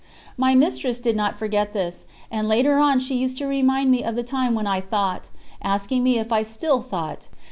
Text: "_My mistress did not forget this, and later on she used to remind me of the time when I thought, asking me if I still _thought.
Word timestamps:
"_My 0.35 0.55
mistress 0.55 0.97
did 0.97 1.15
not 1.15 1.37
forget 1.37 1.73
this, 1.73 2.05
and 2.31 2.49
later 2.49 2.79
on 2.79 2.97
she 2.97 3.13
used 3.19 3.37
to 3.37 3.45
remind 3.45 3.91
me 3.91 4.03
of 4.03 4.15
the 4.15 4.23
time 4.23 4.55
when 4.55 4.65
I 4.65 4.81
thought, 4.81 5.29
asking 5.61 6.01
me 6.01 6.17
if 6.17 6.31
I 6.31 6.41
still 6.41 6.81
_thought. 6.81 7.29